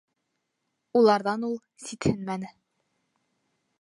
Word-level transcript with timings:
Уларҙан 1.01 1.45
ул 1.49 1.53
ситһенмәне. 1.91 2.51